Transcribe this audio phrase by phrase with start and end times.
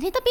[0.00, 0.30] レトピ。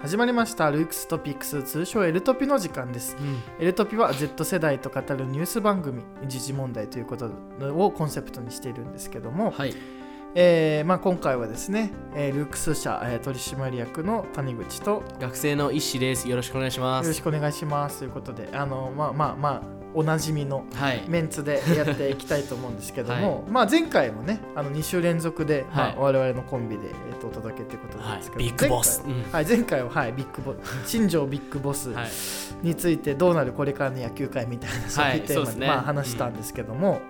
[0.00, 0.68] 始まりました。
[0.72, 3.16] ルークストピックス通称エルトピの時間です。
[3.60, 7.26] エルトピは Z 世代と語るニュース番組時事問題ということ
[7.76, 9.74] をコンセプトにしているんですけども、はい。
[10.34, 14.90] えーまあ、今回はですね、えールークス社、えー取締役の谷口と。
[14.90, 16.28] よ学生の一志です。
[16.28, 17.06] よろしくお願いします。
[17.10, 18.00] ろしくお願いします。
[18.00, 21.04] ということであのまあまあまあおなじみのはい。
[21.08, 29.02] メンツでやっていきたいと思うんですけども、まあ前回もねあの2週連続で、まあはい我々のコンビで、えーとお届けってことなんはいですけど、ビッグボス。
[29.32, 30.54] はい、前回は、はい、ビッグボ
[30.86, 32.08] 新庄ビッグボスはい。
[32.62, 37.00] についてどうなるこれからの野球界みたいなそういうテーマで、まあ、話したんですけども、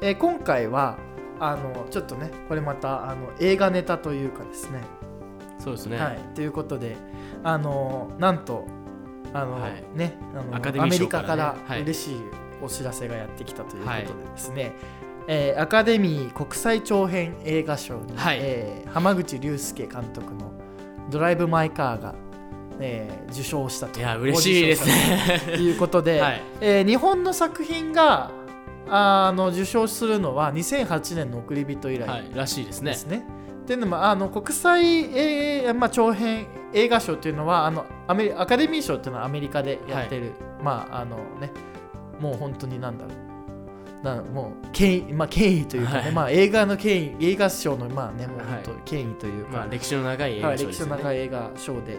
[0.00, 0.98] えー今回は
[1.38, 4.82] あのちょっとねこれまたあの映画ネタというかですね。
[5.58, 5.98] そうですね。
[5.98, 6.96] はい、ということで
[7.42, 8.66] あのなんと
[9.32, 9.84] あの、はい。
[9.94, 12.16] ねあのアカデミーアメリカから嬉しい
[12.62, 14.72] お知らせがやってきたということではいですね、
[15.28, 18.38] えーアカデミー国際長編映画賞に、はい。
[18.40, 20.52] えー浜口竜介監督の
[21.10, 22.14] 「ドライブ・マイ・カーが」
[22.80, 24.00] えー受賞したと。
[24.00, 25.40] いや嬉しいですね。
[25.46, 26.42] と いうことで、はい。
[26.60, 28.30] えー日本の作品が
[28.88, 32.30] あの受賞するのは2008年の「送り人」以来はい。
[32.34, 32.94] らしいですね。
[33.70, 34.84] っていうのもあの国際、
[35.16, 41.52] えーまあ、長編映画賞っていうのはあのアメリアカデミー賞っていうのはアメリカでやってる、まああのね
[42.18, 43.12] もう本当になんだろ
[44.02, 44.04] う。
[44.04, 46.12] なもう権威,、まあ、権威というかね、はい。
[46.12, 50.90] まあ、映画の権威映画賞のまあねもうはい本当権威というか、まあ歴史の長い映はい、歴史画賞ですよね。
[50.90, 51.98] の長い映画賞で、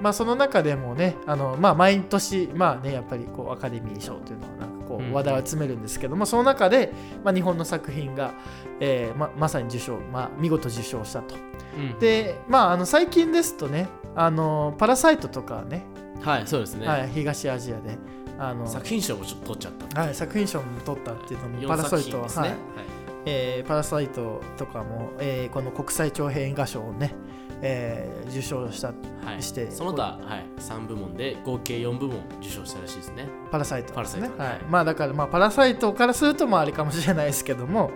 [0.00, 4.67] まあ、その中でもねあの、まあ、毎年、まあね、やっぱりこうアカデミー賞というのは
[5.12, 6.92] 話題を集めるんですけども、その中で、
[7.24, 8.32] まあ、日本の作品が、
[8.80, 11.34] えーままさに受賞、まあ、見事受賞したと。
[11.76, 11.98] うん。
[11.98, 15.84] で、まあ、あの最近ですとねあのパラサイトとかね
[16.20, 16.86] はいそうですね。
[16.86, 17.96] はい、東アジアで
[18.38, 22.74] あの作品賞も取っちゃったはい、作品賞も取ったっていうのも4パラサイトは、作品ですね。
[22.76, 22.86] はい。
[23.26, 27.14] えーパラサイトとかも、えーこの国際長編映画賞をね、
[27.62, 29.26] えー受賞したはい。
[29.26, 30.60] はいしてその他はい。
[30.60, 33.28] 3部門で合計4部門受賞したらしいですね。
[33.50, 34.28] パラサイトですね。
[34.36, 34.64] パラサイト。
[34.64, 34.70] はい。
[34.70, 37.90] まあだからまあパラサイトからするとまああれかもしれないですけども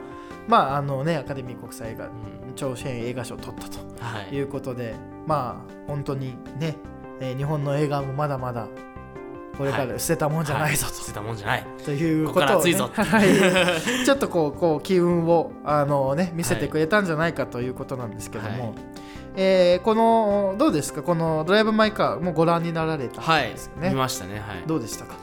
[0.48, 2.12] まああのねアカデミー国際映画うん
[2.54, 4.34] 長編映画賞を取ったとはい。
[4.34, 4.94] いうことで
[5.26, 6.76] まあ本当にね、
[7.20, 8.68] えー日本の映画もまだまだ
[9.56, 11.66] これから捨てたもんじゃないぞは捨てたもんじゃない。
[11.84, 18.91] と,、いうここを、ね、こと はい、ちょっとこうこう機運をあの、ね、見せてくれたんじゃないかということなんですけども、はい
[19.36, 21.02] えーこのどうですか？
[21.02, 24.40] この「ドライブ・マイ・カー」もうご覧になられたはいんですよね、見ましたね。
[24.40, 24.62] はい。
[24.66, 25.14] どうでしたか？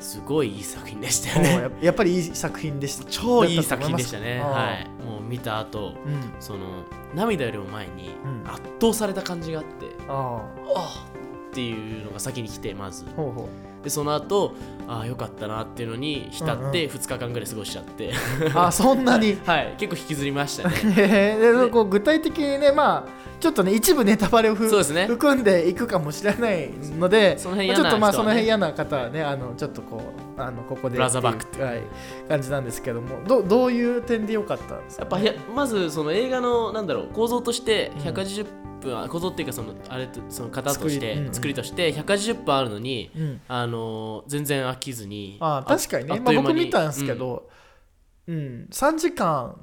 [0.00, 3.04] すごいいい作品でしたおよねーややっぱりいい作品でした。
[3.08, 4.40] 超いい作品でしたね。
[4.40, 5.04] はい。
[5.04, 6.20] もう見た後うん。
[6.40, 6.82] その
[7.14, 8.50] 涙よりも前にうん。
[8.50, 11.06] 圧倒された感じがあって、あああ
[11.50, 13.04] っていうのが先に来てまず。
[13.06, 13.48] あほうほ
[13.84, 14.54] でその後
[14.88, 16.68] ああよかったなっていうのに浸うんうん。
[16.70, 18.12] って2日間ぐらい過ごしちゃって、う
[18.54, 19.38] あそんなに？
[19.46, 20.74] はい結構引きずりましたね。
[21.36, 25.06] でこう具体的にねまあちょっとね一部ネタバレをふそうですね。
[25.06, 30.00] 含んでいくかもしれないのでその辺まあちょっとまあその辺嫌な方はねあのちょっとこ
[30.36, 31.44] うあのここでブラザーバック。
[31.44, 31.82] ってはい、
[32.28, 35.02] 感じなんですけどもどどういう点で良かったんですか？
[35.02, 38.44] やっぱやまずその映画のなんだろう構造としてうん180
[38.80, 41.34] 分、あ構造っていうかそのあれとその型として作りうんうん。
[41.34, 43.40] 作りとして180分あるのにうん。
[43.48, 46.20] あのー全然飽きずにあ確かにね。
[46.20, 47.48] まあ、僕見たんですけど、
[48.26, 48.68] うん。
[48.70, 49.58] 3時間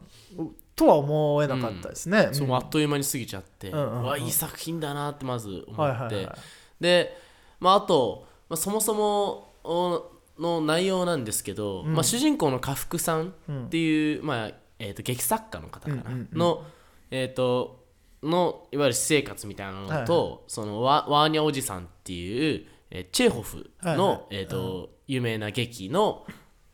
[0.76, 4.04] とは思えなかったですね、そうあっという間に過ぎちゃって、うんうんうん。
[4.04, 6.36] わいい作品だなってまず思はいって、はいはい
[6.80, 7.18] で、
[7.60, 11.94] まあ、あと、まあ、そもそもおの内容なんですけど、うん。
[11.94, 13.66] まあ、主人公の家福さんうん。
[13.66, 16.38] っていう、まあえー、と劇作家の方かな、うんうんうん。
[16.38, 16.64] の,、
[17.12, 17.86] えー、と
[18.24, 24.26] のいわゆる私生活みたいなのと、はいはそのワワーニャおじさんっていう、えーチェーホフの、はいはい。
[24.32, 26.26] えーと有名な劇の、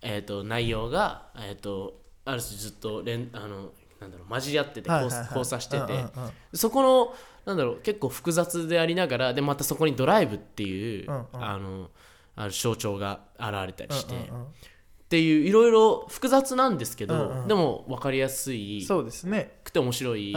[0.02, 3.70] えー、と内容が、えー、とある種ずっと連あの
[4.02, 5.10] なんだろう混じり合ってて交,、
[5.46, 6.06] 差してて、
[6.54, 11.26] そこのなんだろう結構複雑でありながらでまたそこにドライブっていう、うんうん。
[11.34, 11.90] あの
[12.36, 17.48] ある象徴が現れたりして、っていういろいろ複雑なんですけど、うんうん。
[17.48, 19.60] でも分かりやすいそうですね。
[19.64, 20.36] くて面白い、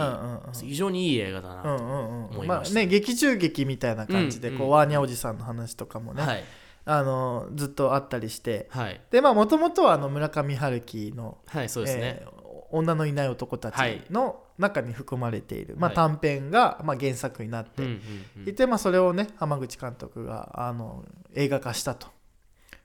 [0.53, 2.75] 非常にいい映画だなと、思いました。
[2.75, 6.43] ね劇中劇みたいな感じで、こうワーニャおじさんの話とかもね、はい
[6.85, 8.67] あのずっとあったりして。
[8.71, 9.01] はい。
[9.11, 12.39] でまあもともとはあの村上春樹のはいそうですね、えー
[12.71, 14.03] 女のいない男たちはい。
[14.11, 15.95] の中に含まれている、まあ、はい。
[15.95, 17.81] 短編が、まあ、原作になって。
[17.81, 18.49] うんうんうん。
[18.49, 21.03] いて、まあ、それをね浜口監督があの
[21.33, 22.05] 映画化したと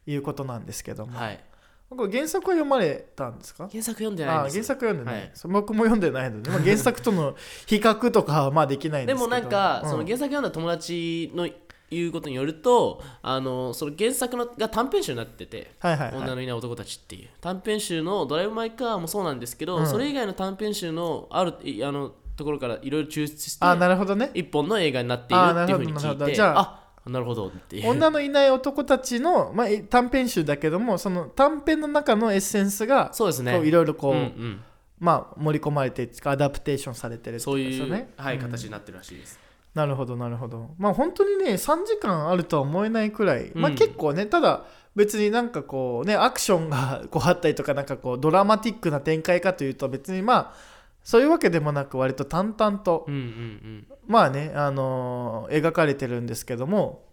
[0.06, 1.44] いうことなんですけども、はい。
[1.91, 3.69] これ原作は読まれたんですか？
[3.70, 4.62] 原作読んでないんあですよ。
[4.62, 5.31] 原作読んでない、はい。
[5.35, 7.37] そう僕も読んでないので、まあ、原作との
[7.67, 9.29] 比較とかはまあできないんでけど。
[9.29, 9.91] ですもなんか、うん。
[9.91, 11.46] その原作読んだ友達の
[11.94, 16.17] いうことによるとあのその原作のが短編集になっててはいはいはい。
[16.23, 17.29] 女のいない男たちっていう。
[17.41, 19.87] 短編集の「ドライブ・マイ・カー」もそうなんですけど、うん。
[19.87, 24.31] それ以外の短編集のあるいあのところからいろいろ抽出してあなるほどね。
[24.35, 27.88] 一本の映画になっているっていうふうにあなるほどなる聞いてああなるほどっていう。
[27.88, 33.61] 女のいない男たちの、まあ、短編集だけどもその短編の中のエッセンスがそうですね。
[33.64, 34.61] いろいろこう、うんうん。
[34.99, 38.14] まあ、盛り込まれてアダプテーションされてるってそういう、ことですよね。
[38.17, 38.43] はいうん。
[38.43, 39.38] 形になってるらしいです
[39.75, 40.75] なるほどなるほど。
[40.79, 50.55] まあ本当にね3時間あるとは思えないくらい、まあうん結構ねただ別になんかこうねアクションが こうあったりとかなんかこうドラマティックな展開かというと別にまあ
[51.03, 53.87] そういうわけでもなく割と淡々と、うんうんうん。
[54.06, 57.05] まあねあのー描かれてるんですけども。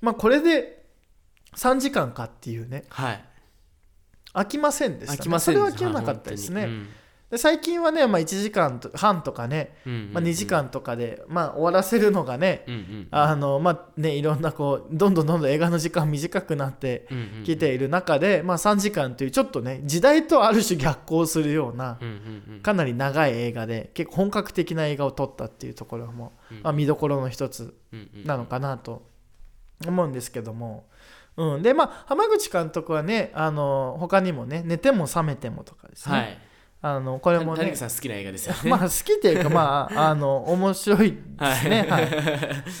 [0.00, 0.86] まあこれで
[1.56, 2.84] 3時間かっていうね。
[2.88, 3.24] はい。
[4.32, 6.86] 飽きませんでした、ね、飽きませんそれは飽きなかったですね、はい本
[7.30, 12.66] で最近はね、まあ、1時間半とかね、まあ、2時間とかで、まあ、終わらせるのがね、
[13.12, 17.06] あのまあねいろんなこうどんどんどんどん映画の時間短くなって
[17.44, 22.00] きている中で、まあ、3時間というちょっとね時代とある種逆行するような
[22.64, 27.76] かなり長い映画で結構本格的な映画を撮ったっていうところも、うんまあ、見どころの一つ
[28.24, 29.06] なのかなと
[29.86, 30.88] 思うんですけども、
[31.36, 36.38] うん、でまあ浜口監督はねあの他にもね「寝ても覚めても」とかですね、はい
[36.82, 38.70] あのこれも谷ね口さん好きな映画ですよね。
[38.70, 41.16] まあ好きっていうかまあ あの面白いで
[41.54, 41.86] すね。
[41.88, 42.04] ははい。
[42.06, 42.08] い、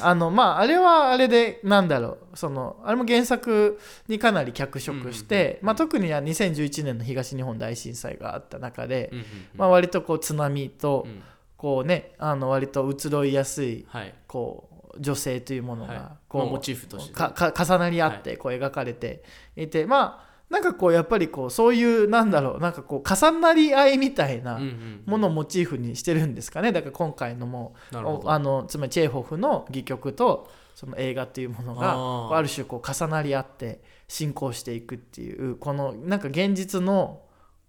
[0.00, 2.36] あのまああれはあれでなんだろう。
[2.36, 9.12] そのあれも原作にかなり脚色して、うんまあ、特には2011年の東日本大震災があった中で、
[9.54, 11.22] まあ、割とこう津波とうん。
[11.56, 14.14] こうねあの割と移ろいやすいはい。
[14.26, 15.96] こう女性というものはい。
[15.98, 19.22] がこう、まあモチーフとしてかか重なり合ってこう描かれて
[19.56, 24.60] いて、まあなんかこうやっぱりこうそういうなんだろうなんかこう重なり合いみたいな
[25.06, 26.72] ものをモチーフにしてるんですかね。
[26.72, 37.22] だから今回のもあのつまりチェーホフの戯曲とその映画っていうものがある種こう重なり合って進行していくっていうこのなんか現実の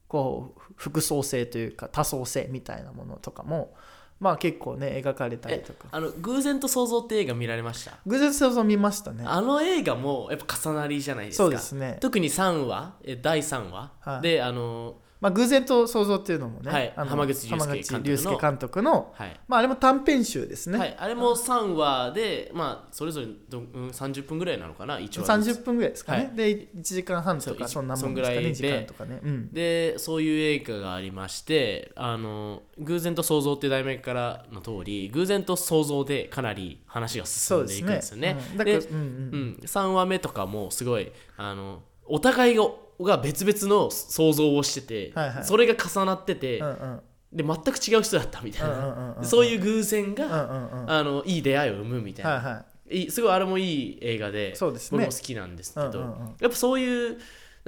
[0.08, 3.76] こう複層性というか多層性みたいなものとかも
[4.22, 5.88] まあ結構ね描かれたりとか。
[5.92, 7.98] あの偶然と想像って映画見られました？
[8.06, 9.24] 偶然想像見ましたね。
[9.26, 11.44] あの映画もやっぱ重なりじゃないですか。
[11.44, 11.98] そうですね。
[12.00, 14.22] 特に3話え第3話、はい。
[14.22, 16.94] であのまあ偶然と想像っていうのもね、はい。
[16.96, 18.00] あの浜口竜介監督の。
[18.00, 19.40] 浜口竜介監督のはい。
[19.48, 25.60] まああれも短編集ですね、はい、あれも3話で、まあ、それぞれど、うん、30分ぐらいなのかな？1話ずつ。
[25.60, 26.36] 30分ぐらいですかね、はい。
[26.36, 28.54] で1時間半とかそんなもそんんですかね2ぐらいで。
[28.54, 38.38] 時間とかね、うん、でそういう映画がありましてあの偶然と想像って題名からの通り偶然と想像でかなり話が進んでいくんですよね。
[38.58, 38.96] でうん。
[38.96, 42.66] うんうん、3話目とかもすごいあのお互いが
[43.04, 45.44] が別々の想像をしてて、はいはい。
[45.44, 47.02] それが重なってて、うんうん。
[47.34, 49.26] で全く違う人だったみたいな、うんうんうんうん。
[49.26, 50.92] そういう偶然が、うんうんうん。
[50.92, 53.04] あのいい出会いを生むみたいな、はいはい。
[53.04, 54.98] いすごいあれもいい映画でそうですね。
[55.00, 56.36] 僕も好きなんですけど、うんうんうん。
[56.40, 57.18] やっぱそういう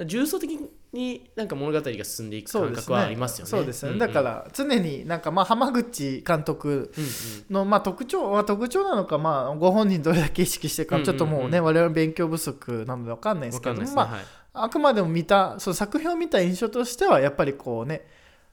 [0.06, 0.58] 重層的
[0.92, 3.50] になんか物語が進んでいく感覚はありますよね。
[3.50, 4.12] そうですよね、んうん。
[4.12, 7.10] だから常になんかまあ浜口監督うんうん
[7.54, 11.16] のまあ特徴は特徴なのかまあご本人どれだけ意識してるかうんうんうん。
[11.16, 13.60] ちょっともうね我々勉強不足なので分かんないです。
[13.60, 18.06] けどまあはいあくまでも見たその作品を見た印象としてはやっぱりこうね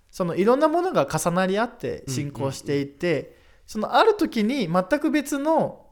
[0.10, 5.86] そのいろんなものが重なり合って進行していて、そのある時に全く別の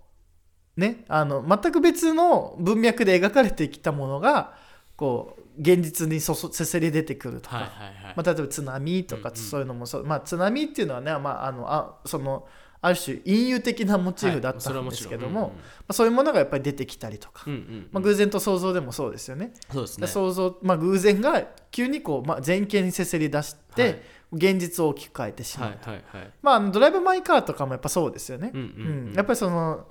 [0.76, 4.56] ねあの全く別の文脈で描かれてきたものが
[4.98, 8.14] こう現実にそそせせり出てくるとか、はいはいはい。
[8.16, 12.46] まあ、例えば津波とかうんうんそういうのもそう、まあ、津波っていうのはね、まあ、あのあその
[12.82, 15.56] ある種隠喩的なモチーフだったんですけども、はいま
[15.90, 17.90] あ、そういうものがやっぱり出てきたりとか、うんうんうん。
[17.92, 19.54] まあ、偶然と想像でもそうですよね。
[19.72, 20.08] そうですね。
[20.08, 24.02] 想像、まあ、偶然が急にこう、まあ、前傾にせせり出して、はい。
[24.32, 26.32] 現実を大きく変えてしまう、はいはいはい。
[26.44, 29.14] まあドライブ・マイ・カーとかもやっぱそうですよね、うんうんうん。
[29.14, 29.88] やっぱりその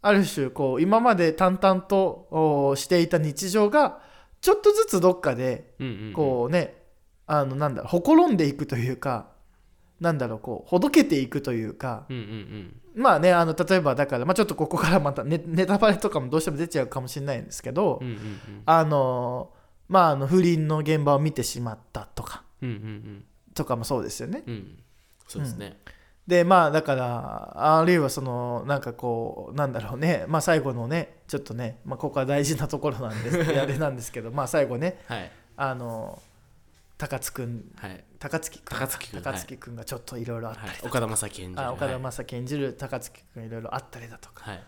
[0.00, 3.98] ある種こう今まで淡々とおしていた日常が
[4.40, 6.12] ちょっとずつどっかでうんうんうん。
[6.12, 6.76] こうね、
[7.26, 9.31] あのなんだろうほころんでいくというか
[10.02, 13.02] なんだろうこうほどけていくというかうんうんうん。
[13.02, 18.18] まあねあの例えばだから、まあ、ちょっとここからまたネネタバレとかもどうしても出ちゃうかもしれないんですけど、うんうん
[18.66, 19.50] あの
[19.88, 23.24] まああの不倫の現場を見てしまったとかうんうんうん。
[23.54, 24.42] とかもそうですよね。
[24.46, 24.54] うん。
[24.54, 24.78] うん
[25.28, 25.78] そうですね。
[26.26, 30.24] でまあだからあるいはそのなんかこうなんだろうね。
[30.28, 33.38] まあ最後のねちょっとね、まあ、ここは大事なところなんです。
[33.58, 35.30] あれなんですけどまあ最後ねはい。
[35.56, 36.20] あの
[36.98, 40.88] 高津くんはい高槻くん高槻くん高槻くんがちょっといろいろあったりとか、はい。
[40.90, 44.62] 岡田将生演じるあ岡田はい将生演じる高槻くんがいろいろあったりだとか、はい。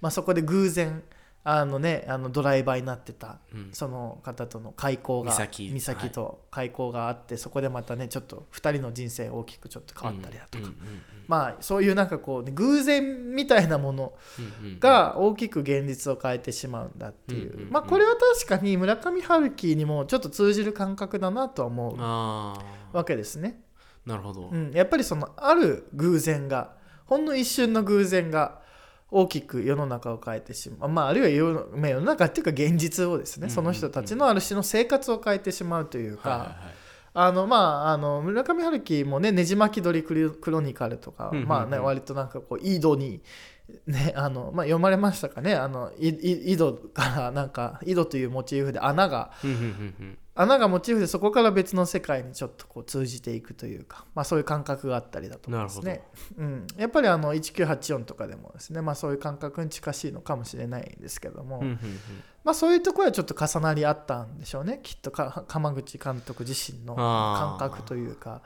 [0.00, 1.02] まあ、そこで偶然
[1.44, 3.68] あのねあのドライバーになってたうん。
[3.72, 10.76] その方との開口が美咲と開口があってそこでまたねちょっと2人の人生大きくちょっと変わったりだとか、うんうん
[11.28, 21.96] まあそういうなんかこうね、偶然みたいなものうんうんが大きく現実を変えてしまうんだっていう、うんうんうんまあこれは確かに村上春樹にもちょっと通じる感覚だなとは思う。
[21.98, 22.58] あ
[22.96, 23.62] わけですね。
[24.06, 26.72] あなるほど、うん、やっぱりそのある偶然が
[27.04, 28.60] ほんの一瞬の偶然が
[29.10, 36.56] 大きく世の中を変えてしまう、まあ、あるいは世のまあ世の中っていうか現実をですね、うんうんうんその人たちのある種の生活を変えてしまうというか、はいはいはい。
[37.18, 41.48] あのまああの村上春樹もね「ねじ巻き鳥クロニカル」とか、うんうんうん。
[41.48, 43.22] まあね割となんかこう井戸に
[43.86, 45.54] ねあのまあ読まれましたかね。
[45.54, 49.30] あの井戸からなんか井戸というモチーフで穴が
[50.38, 56.02] 穴がモチーフでそこから別の世界にちょっとこう通じていくというか、まあ、そういう感覚があったりだと思いますね。
[56.36, 61.78] うん、やっぱりあの1984とかでもですね、まあ、そういう感覚に近しいのかもしれないんですけども、うんうんうん。
[62.44, 64.80] まあ、そういうところはちょっと重なりあったんでしょうね。
[64.82, 68.42] きっとか鎌口監督自身の感覚というか。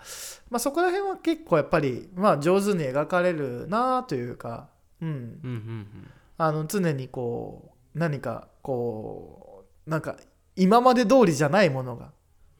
[0.49, 4.69] まあ、そこら辺は結構やっぱり、まあ、上手に描かれるなというか、
[5.03, 6.11] うん、うんうん。
[6.39, 10.17] あの常にこう何かこうなんか
[10.63, 12.13] 今まで通りじゃないものが、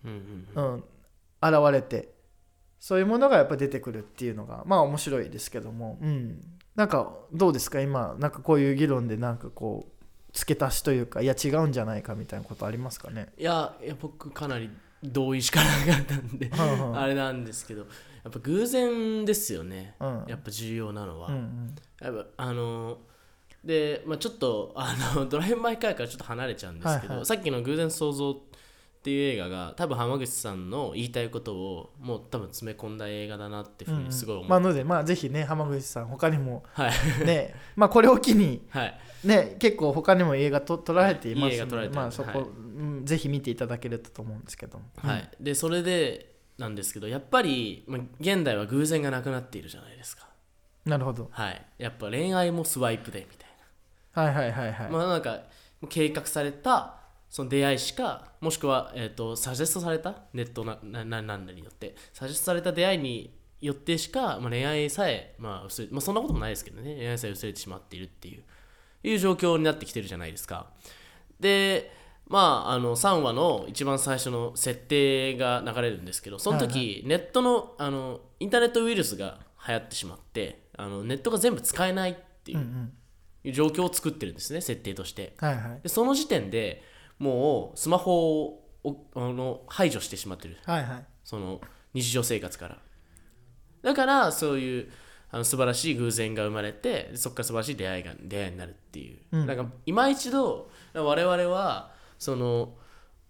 [0.05, 0.75] うんうんうん。
[0.75, 0.85] うん、
[1.43, 2.15] 現れて
[2.79, 6.41] そういうものがやっぱ出てくるっていうのがまあ面白いですけども、うん、
[6.75, 7.81] なんかどうですか？
[7.81, 9.93] 今なんかこういう議論でなんかこう
[10.33, 13.29] 付け足しというかいや違うんじゃないかみたいなことありますかね？
[13.37, 14.71] いやいや僕かなり
[15.03, 16.51] 同意しかなかったんで
[16.95, 17.87] あれなんですけどや
[18.29, 19.95] っぱ偶然ですよね。
[20.01, 20.25] うん。
[20.29, 21.75] やっぱ重要なのは、うんうん。
[22.01, 22.99] やっぱあの
[23.65, 27.27] で、まあ、ちょっとあの ドライブ・マイ・カーからちょっと離れちゃうんですけど、はいはい。
[27.27, 37.27] さっきの「偶然想像」っていう映画が多分浜口さんの言いたいことをもう多分詰め込んだ映画だなっていうふうにすごい思う、まあのでまあぜひね浜口さん他にもはい。
[37.27, 39.01] ねまあこれを機に はい。
[39.25, 42.49] ね結構他にも映画と撮られていますいい映画撮られてるまあそこ、はい。
[42.49, 44.79] うんぜひ見ていただけると思うんですけど。
[44.79, 50.29] もはい、でそれでなんですけどやっぱり、まあ、現代は偶然がなくなっているじゃないですか。
[50.85, 51.29] なるほど。
[51.33, 51.67] はい。
[51.79, 53.50] やっぱ恋愛もスワイプでみたい
[54.13, 55.41] はいはいはいはい、な、まあなんか
[55.89, 56.97] 計画された
[57.29, 66.97] その出会いしかもしくは、えー、とサジェストされたネットななななんだによってサジェストされた出会いによってしか、まあ、恋愛さえ、まあ薄れまあ、そんなこともないですけどね。
[66.97, 68.43] 恋愛さえ薄れてしまっているっていう。
[69.03, 70.67] いう状況になってきてるじゃないですか。
[71.39, 71.93] で
[72.27, 82.15] まああの3話の一番最初の設定が流れるんですけどその時、ネットのあのインターネットウイルスが流行ってしまってあのネットが全部使えないっ
[82.45, 82.59] ていう,、
[83.45, 85.35] いう状況を作ってるんですね設定として。
[85.39, 85.81] はいはい。
[85.83, 86.83] でその時点で
[87.19, 90.57] もうスマホをおあの排除してしまってる。
[90.65, 91.05] はいはい。
[91.25, 91.61] その
[91.95, 92.79] 日常生活から。
[93.83, 94.91] だからそういう
[95.31, 99.47] あの素晴らしい偶然が生まれてそこから素晴らしい出会いが出会いになるっていう、うん。
[99.47, 102.75] なんか今一度我々はその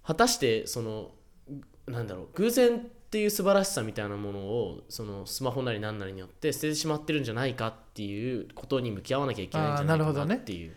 [0.05, 1.13] 果たしてその
[1.87, 10.77] なんだろう偶然っていう素晴らしさみたいなものをそのスマホなり何なりによって捨ててしまってるんじゃないかっていうことに向き合わなきゃいけないんじゃないかなっていう、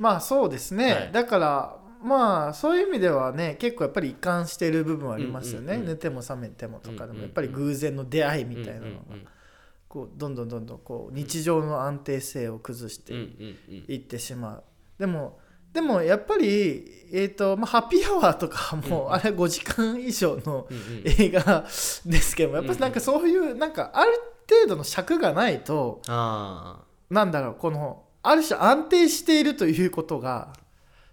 [0.00, 1.12] まあそうですね、はい。
[1.12, 5.88] だからまあそういう意味ではね結構やっぱり一貫している部分はありますよね、うんうんうん。
[5.90, 9.26] 寝ても覚めてもとかでもやっぱり偶然の出会いみたいなのがうんうん
[9.88, 13.14] こうどんどんどんどんこう日常の安定性を崩して
[13.86, 14.64] いってしまう。
[14.98, 15.38] でも
[15.76, 20.66] でもやっぱり、えーとまあ、ハッピーアワーとかも、うんあれ5時間以上の
[21.04, 21.66] 映画
[22.06, 24.12] ですけどもやっぱりなんかそういうなんかある
[24.48, 26.78] 程度の尺がないとあ
[27.10, 30.54] なんだろうこのある種安定しているということが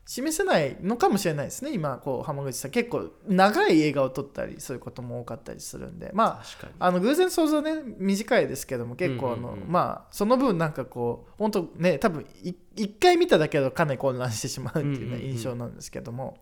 [0.05, 1.71] 示せないのかもしれないですね。
[1.73, 6.11] 今こう浜口さん結構長い映画を撮ったりそういうことも多かったりするんで。
[6.13, 6.45] まあ
[6.79, 9.53] あの偶然想像ね短いですけども結構あの、うん。
[9.55, 16.37] うんうんまあその分なんかこう本当ね多分い一回見ただけだとかなり混乱してしまうっていうね印象なんですけども。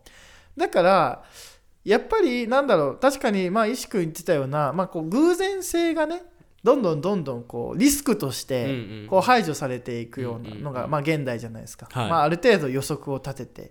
[0.56, 1.24] だから
[1.84, 6.22] やっぱりなんだろう確かにまあ石君言ってたような、まあ、こう偶然性がね
[6.64, 12.08] どんどんどんどんこうリスクとして、こう排除されていくようなのが、まあ、現代じゃないですか、はい。
[12.08, 13.70] まあ、ある程度予測を立てて、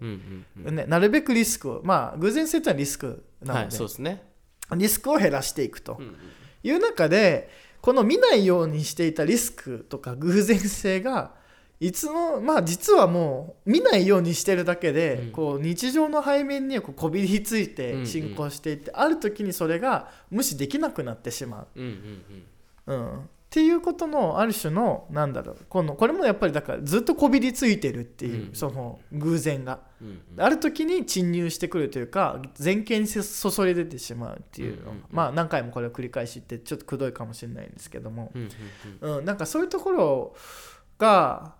[0.55, 4.24] ね、なるべくリスクをまあ偶然性ってのはリスクなので、はいそうですね。
[4.75, 6.01] リスクを減らしていくと。
[6.63, 7.50] いう中で
[7.81, 11.31] この見ないようにしていたリスクとか偶然性が
[11.79, 15.31] いつのまあ実はもう見ないようにしてるだけで、うん。
[15.31, 21.81] こう日常の背面にこうこびりついて進行していって、ある時にそれが無視できなくなってしまう。
[22.91, 23.19] うん。
[23.19, 25.57] っていうことのある種のなんだろう。
[25.67, 28.55] このこれもやっぱりだからずっとこびりついてるっていう、うん。
[28.55, 29.79] その偶然が。
[30.01, 30.41] うんうん。
[30.41, 35.03] ある時に侵入してくるというか前傾に注い出てしまうっていううんうんうん。
[35.12, 38.41] まあ何回もこれを繰り返し言ってちょっとくどいかもしれないんですけども、うん
[39.01, 39.17] うんうん。
[39.17, 40.36] うん、なんかそういうところ
[40.98, 41.55] が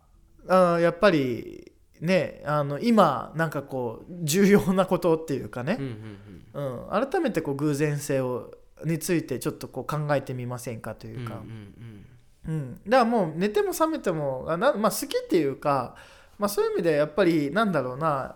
[0.48, 6.20] あーやっぱりねあの今なんかこう重要なことっていうかね、うん
[6.54, 6.88] うん。
[6.94, 7.10] うん。
[7.10, 8.54] 改めてこう偶然性を
[8.86, 12.06] についてちょっとこう考えてみませんかとうんいうか、うん
[12.48, 12.54] うん。
[12.54, 15.96] うん、だからもう寝ても覚めてもあな、まあ、好きっていうか、
[16.40, 18.36] まあ、そういう意味でやっぱりなんだろうな。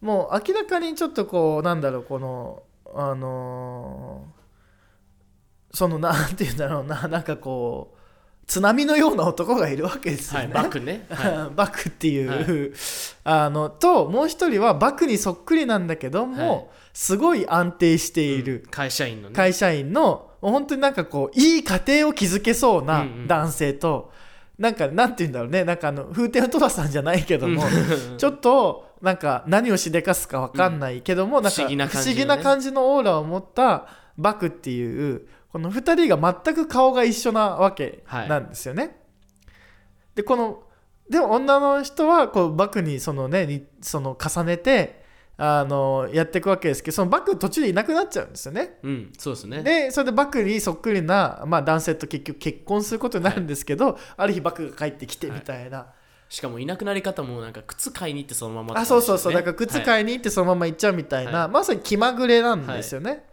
[0.00, 2.62] もう明らかにちょっとこうなんだろうこの
[2.94, 4.42] あのー
[5.74, 7.08] そのなんて言うんだろうな。
[7.08, 7.91] なんかこう
[8.46, 10.46] 津波のような男がいるわけですよね。
[10.46, 11.06] はいバックね。
[11.10, 12.74] は バクっていう、
[13.24, 16.64] はあのともう一人はバクにそっくりなんだけども、はい。
[16.92, 19.34] すごい安定していいる、会社員のね。
[19.34, 23.26] 会社員の本当になんかこういい家庭を築けそうなうんうん。
[23.26, 24.12] 男性と、
[24.58, 25.64] なんかなんて言うんだろうね。
[25.64, 28.18] なんかあの風天の寅さんじゃないけども、うん。
[28.18, 31.52] ちょっとなんか何をしでかすか分かんないけども、なん。
[31.52, 32.20] か不思議な感じのね。
[32.24, 33.86] 不思議な感じのオーラを持った
[34.18, 35.22] バクっていう
[35.52, 38.96] この2人が全く顔が一緒なわけなんですよね。
[40.14, 40.62] でこの
[41.10, 45.02] でも女の人はこうバクにそのねにその重ねて
[45.36, 48.78] あのやっていくわけですけどそのバク途中でいなくなっちゃうんですよね。
[48.82, 49.62] うんそうですね。
[49.62, 55.86] でそれでバクにそっくりな、まあ、男性と結局結婚することになるんですけど、ある日バクが帰ってきてみたいな、
[56.28, 59.32] しかもいなくなり方もなんか靴買いに行ってそのままあそうそうそう。
[59.32, 61.48] だから靴い買いに行ってそのまま行っちゃうみたいな、はい。
[61.48, 63.24] まさに気まぐれなんですよね。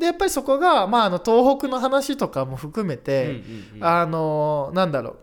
[0.00, 3.84] でやっぱりそこが、まあ、あの東北の話とかも含めて、うんうんうん。
[3.84, 5.16] あのなんだろ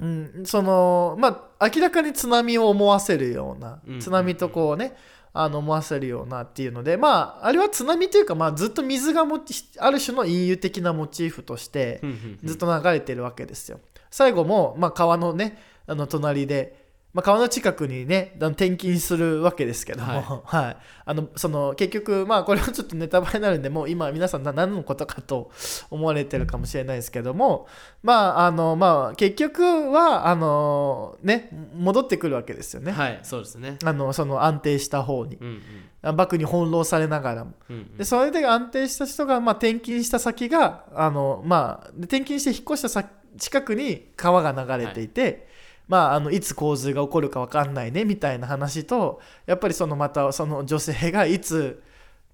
[0.00, 4.94] う、うん、そのまあ明らかに津波を思わせるような、うん津波とこうね
[5.32, 9.40] あの思わせるようなっていうのでまああれは津波というか、まあ、ずっと水がも
[9.78, 12.46] ある種の隠喩的なモチーフとしてうんうんうん。
[12.46, 13.80] ずっと流れてるわけですよ。
[14.10, 16.85] 最後も、まあ、川のねあの隣で、
[17.16, 20.76] まあ、川の近くにね転勤するわけですけども、ははい。
[21.06, 25.50] あのその結局まあこれはちょっとネタバレになるんでもう今皆さんな何のことかと
[25.88, 27.68] 思われてるかもしれないですけども。
[28.02, 32.92] まああのまあ結局はあのね戻ってくるわけですよね。
[32.92, 33.78] はいそうですね。
[33.82, 35.36] あのその安定した方に。
[35.36, 35.62] うん
[36.04, 36.16] うん。
[36.16, 37.52] バクに翻弄されながらも。
[37.70, 37.96] うんうん。
[37.96, 43.08] でそれで安定した人が、まあ、転勤した先があの、まあ、で転勤して引っ越した先
[43.38, 45.48] 近くに川が流れていて、
[45.88, 51.82] まあ、あのいつ洪水が起こるか分かんないねみたいな話とやっぱりそのまたその女性がいつ、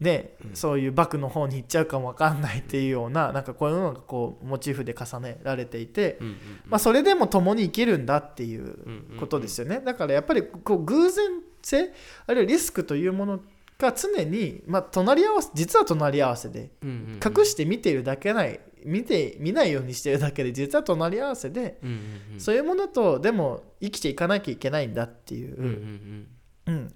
[0.01, 6.19] ねそういうバクの方に行っちゃうかも分かんないっていうようななんかこういうのがこうモチーフで重ねられていて、
[6.67, 8.79] まあ、それでも共に生きるんだっていう
[9.21, 9.81] ことですよね。
[9.81, 11.31] だからやっぱりこう偶然
[11.63, 11.93] 性
[12.27, 13.41] あるいはリスクというもの
[13.83, 17.39] が常に、まあ、隣り合わせ実は隣り合わせでうんうんうん。
[17.39, 21.97] 隠して見ているだけない見て見ないようにしてるだけで実は隣り合わせで、うんうん
[22.35, 22.41] うん。
[22.41, 26.27] そういうものとでも生きていかなきゃいけないんだっていう、うんうん
[26.67, 26.95] うん。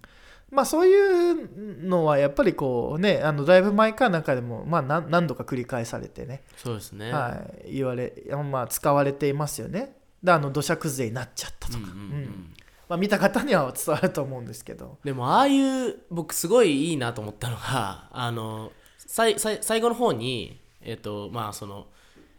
[0.51, 6.45] まあそういうのはやっぱりこうねあのだいぶ前から中でも、まあ、何何度か繰り返されてね。
[6.57, 7.13] そうですね。
[7.13, 8.13] はい、言われ、
[8.51, 9.97] まあ、使われていますよね。
[10.23, 11.85] であの土砂崩れになっちゃったとか、うん。
[11.85, 12.55] うん
[12.89, 21.89] まあ、見た方には伝わると思うんですけど、でもああいう僕すごいいいなと思ったのがあのさいさい最後の方にえっ、とまあその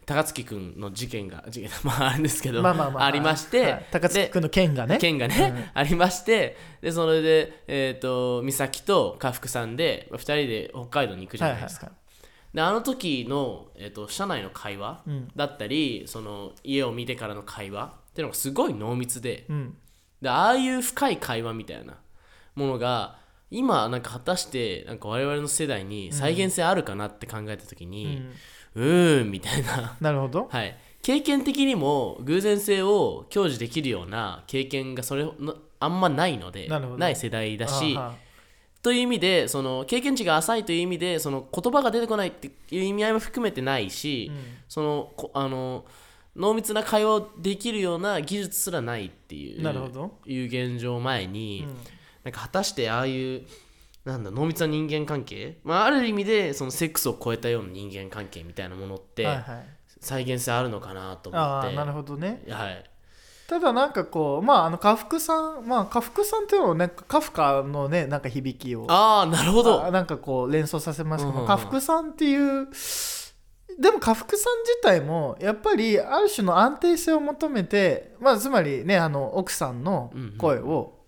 [0.06, 3.86] 高槻君の事件が事件 まああるんですけどまあまあまありまして、はい。
[3.90, 4.96] 高槻君の件がね。
[4.96, 11.92] 県がね、ありましてでそれで、えー、と美咲と家福さんで2人で北海道に行くじゃないですか、は
[12.54, 15.28] であの時の、えー、と車内の会話うん。
[15.36, 19.76] だったり、その家を見てからの会話っていうのがすごい濃密でうん
[20.20, 21.94] でああいう深い会話みたいな
[22.54, 23.18] ものが
[23.50, 28.32] 今なんか果たしてなんか我々の世代に再現性あるかなって考えた時うにん。
[28.74, 29.96] うーんみたいな。
[30.00, 37.98] なるほど、はい、経験的にも偶然性を享受できるような経験がそれのあんまないのでない世代だし
[38.82, 44.36] という意味でその経験値が浅いという意味でその言葉が出てこないっていう意味合いも含めてないし、うん。
[44.68, 45.84] そのこあの
[46.38, 50.18] 濃密な会話をできるような技術すらないっていうなるほど。
[50.24, 51.76] いう現状を前に、うん。
[52.24, 53.42] なんか果たしてああいう
[54.04, 59.66] なんだ濃密な人間関係、まあ、ある意味でそのセックスを超えたような人間関係みたいなものってはいはい、
[60.00, 62.42] 再現性あるのかなと思って、ああなるほどね。
[62.48, 62.84] はい、
[63.48, 68.86] ただなんかこうまああの家福さんまあ家福さんっていうのをねカフカのねなんか響きを。
[68.88, 69.84] ああなるほど。
[69.84, 71.48] あなんかこう連想させますけど、うんうんうん。
[71.48, 72.68] 家福さんっていう
[73.78, 80.98] でも家福さん自体もやっぱりある種の安定性を求めて、まあ、つまりねあの奥さんの声を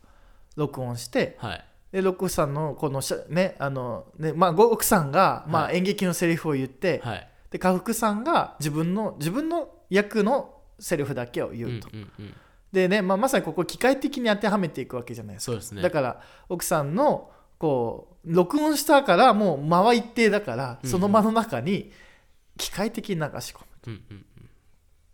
[0.56, 1.64] 録音して、はい。
[1.90, 5.78] で奥さんのこのねあのねまあご奥さんが、まあ、はい。
[5.78, 7.28] 演劇のセリフを言って、はい。
[7.50, 12.34] で家福さんが自分の自分の役のセリフだけを言うと、うんうんうん。
[12.70, 15.52] でね、まあ、まさにここ機械的に当てはめていくわけじゃないですか。
[15.52, 15.82] そうですね。
[15.82, 20.88] だから奥さんのこう録音したからもう間は一定だからうん。
[20.88, 21.90] その間の中に
[22.60, 24.26] 機械的に流し込うんうん。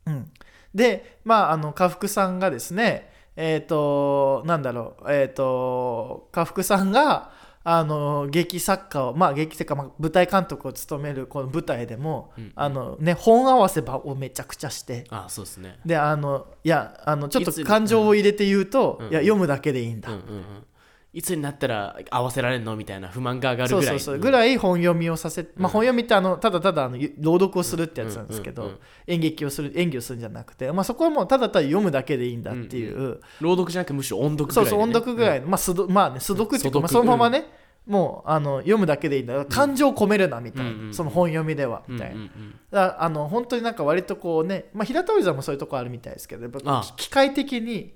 [0.07, 0.33] む、うん。
[0.75, 7.31] でまああの家福さんがですねえっ、となんだろうえっ、と家福さんが
[7.63, 15.05] あの劇作家をまあ劇っていうか、まあ、舞台監督を務めるこの舞台でも、うんあのね本合わせ場をめちゃくちゃして。
[15.11, 15.79] ああそうですね。
[15.85, 19.11] であのいやあのちょっと感情を入れて言うと、うん。
[19.11, 20.67] いや読むだけでいいんだ、うんうんうん
[21.17, 22.77] いつになったら合わせられるの？
[22.77, 23.99] みたいな不満が上がるそうぐらい。
[23.99, 25.73] そうそうぐらい本読みをさせ、まあ、うん。
[25.73, 28.81] 本読みってあのただただあの朗読をするってやつなんですけど、うんうんうん。
[29.07, 37.47] 演劇をする演技をするんじゃなくて、まあ、そこはもうただただ読むだけでいいんだっていう、朗読じゃなくてむしろ音読ぐらいでね、そうそう音読ぐらいの、まあまあね素読っていうか、まあ、そのままね、
[37.87, 39.47] もうあの読むだけでいいんだ。
[39.47, 42.31] 感情を込めるなみたいな、うんうんその本読みではうんみたいな、うんうん
[42.71, 46.95] だあの本当になんか割とこうね、まあ、平田織さんもそういうとこあるみたいですけどやっぱああ。
[46.97, 47.95] 機械的に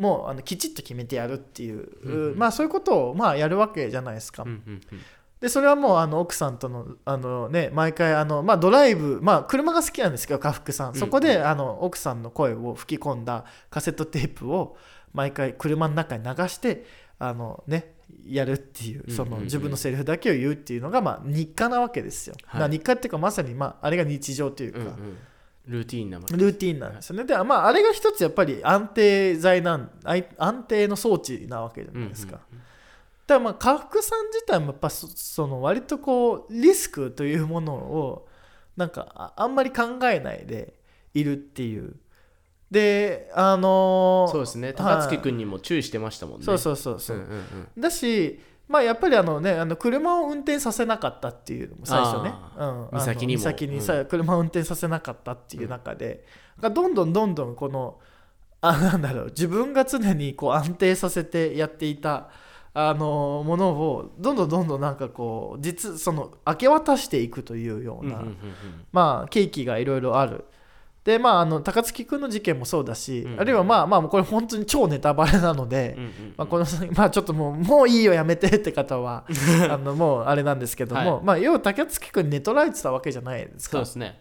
[0.00, 2.38] もうあのきちっと決めてやるっていう、うんうん。
[2.38, 4.44] まあそういうことをまあやるわけじゃないですか。
[4.44, 5.00] うんうんうん。
[5.40, 10.94] でそれはもうあの奥さんとのあの、ね、毎回あの、まあ、ドライブ、まあ、車が好きなんですけど家福さん。
[10.94, 14.76] そこであの奥さんの声を吹き込んだカセットテープを
[15.12, 16.86] 毎回車の中に流して
[17.18, 17.92] あの、ね、
[18.26, 22.36] やるっていうその自分のセリフだけを言うっていうのが、まあ、日課なわけですよ。
[22.46, 22.60] はい。
[22.60, 25.16] まあ日課っていうかまさに、まあ、あれが日常というか、うんうん
[25.70, 27.24] ルーティーンなルーティンなんですよね。
[27.24, 29.90] でまあ、あれが一つやっぱり安定剤なん
[30.36, 32.32] 安定の装置なわけじゃないですか。
[32.32, 32.44] だか
[33.28, 38.28] らまあ家福さん自体もやっぱそその割とこうリスクというものを
[38.76, 40.74] なんかああんまり考えないで
[41.14, 41.94] いるっていう。
[42.70, 44.68] であのーそうですね。
[44.68, 44.76] はい。
[44.76, 46.44] 高槻君にも注意してましたもんね。
[46.44, 47.80] そうそうそうそう、んうんうん。
[47.80, 53.38] だしまあやっぱりあのねあの車を運転させなかったっていうのも最初ね、あうん、美咲にも。
[53.38, 56.24] 美咲にさ、車を運転させなかったっていう中で、
[56.60, 57.98] がどんどんどんどんこの
[58.60, 62.28] あなんだろう自分が常にこう安定させてやっていた
[62.72, 68.36] あのものをどんどんどんどんなんかこう実その明け渡していくというような、うんうんうん。
[68.92, 70.44] まあ契機がいろいろある。
[71.04, 73.40] でまああの高槻君の事件もそうだし、うん。
[73.40, 79.24] あるいはまあまあこれ本当に超ネタバレなので、うんうんまあ、この まあちょっともうもういいよやめてって方は
[79.70, 81.24] あのもうあれなんですけども、はい。
[81.24, 83.78] まあ要は高槻君に寝取られてたわけじゃないですか。
[83.78, 84.20] そうですね。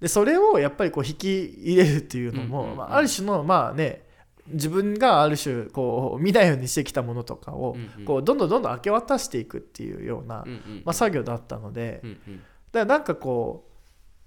[0.00, 2.78] でそれをやっぱりこう引き入れるっていうのも、うんうんうん。
[2.78, 4.02] まあ、ある種のまあね
[4.48, 8.04] 自分がある種こう見ないようにしてきたものとかをうんうん。
[8.04, 10.82] こうどんどんどんどん明け渡していくっていうような、うんうん。
[10.84, 12.36] まあ、作業だったので、うんうん。
[12.36, 13.67] だからなんかこう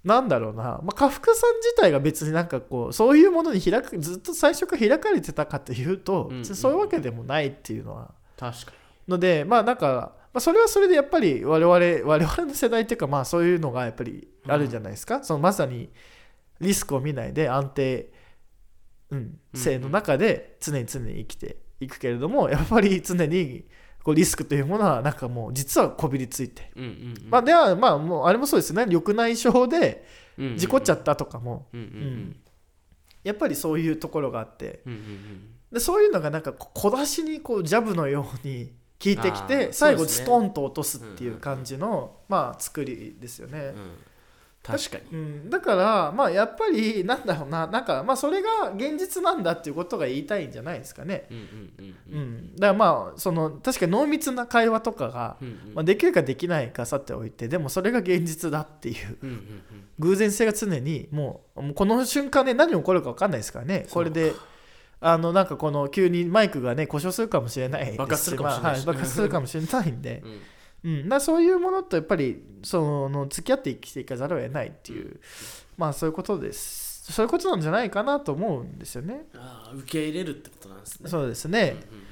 [0.03, 8.13] なんだろうな、まあ、家福さん自体が別になんかこうそういうものに開くずっと最初から開かれてたかというと、うんうんそういうわけでもないっていうのは。
[8.37, 8.73] 確か
[9.07, 15.89] のでまあなんか、まあ、それはそれでやっぱり我々我々の世代っていうかまあそういうのがやっぱりあるんじゃないですか、そのまさに
[16.59, 18.11] リスクを見ないで安定、
[19.09, 23.65] うん、性の中で常に常に生きていくけれどもやっぱり常に
[24.03, 27.29] こうリスクというものはなんかもう実はこびりついて、にうんうんうん。
[27.29, 28.85] まあではまあもうあれもそうですね。
[28.85, 30.05] 緑内障で
[30.37, 30.57] うんうんうん。
[30.57, 31.97] 事故っちゃったとかも、うんうんううん。
[32.29, 32.35] ん
[33.23, 34.81] やっぱりそういうところがあって。
[34.85, 43.59] うんうんでそういうのがなんか小出しにこうジャブのように効いてきあてー最後ストンと落とすっていう感じのまあ作りですよね。
[43.59, 43.69] うんう。
[43.69, 43.73] ん
[44.63, 45.17] 確かに。
[45.17, 47.65] うん、だからまあやっぱりなんだろうな。
[47.65, 51.28] なんかまあそれが現実なんだっていうことが言いたいんじゃないですかね。
[52.56, 55.74] だからまあその確かに濃密な会話とかが、うんうん。
[55.74, 59.17] まあ、できるかできないかさておいてでもそれが現実だっていう。
[59.24, 59.63] うんうんうん。
[59.97, 63.88] 偶然性が常にもうもうこの瞬間ね何起こるか分かんないですからね。
[63.91, 64.34] これで
[65.00, 68.86] あのなんかこの急にマイクがね故障するかもしれない爆発するかもしれないし。
[68.86, 70.39] まあはい爆発するかもしれないんで、うん
[70.84, 75.20] うん、だそういうものとやっぱりその付き合って生きていかざるを得ないっていう、
[75.78, 77.12] まあそういうことです。
[77.12, 79.26] そういうことなんじゃないかなと思うんですよね。
[79.36, 81.10] ああ受け入れるってことなんですね。
[81.10, 81.76] そうですね。
[81.91, 82.04] うんうん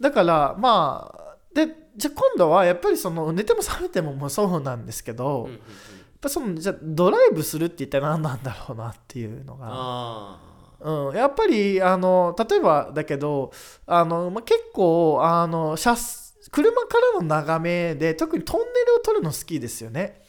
[0.00, 5.50] だからまあでじゃあ今度はやっぱりその寝ても覚めてももそうなんですけど、やっうんうん。
[5.50, 5.58] うん
[6.20, 9.66] ぱそのじゃあドライブするって一体何なんだろうなっていうのが。
[9.70, 10.40] あ
[10.80, 13.50] うん、やっぱりあの例えばだけど
[13.84, 15.96] あの、まあ、結構あの車
[16.50, 20.22] 車からの眺めで特にトンネルを撮るの好きですよね。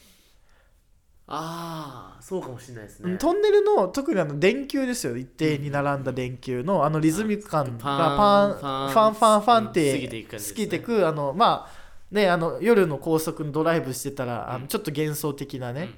[1.32, 3.12] ああそうかもしれないですね。
[3.12, 5.16] うんトンネルの特にあの電球ですよ。
[5.16, 11.72] 一定に並んだ電球のあのリズミ感がパンファンファンファンっうんて過ぎていくあのまあ
[12.10, 14.62] ねあの夜の高速のドライブしてたらあうん。
[14.64, 15.90] のちょっと幻想的なね、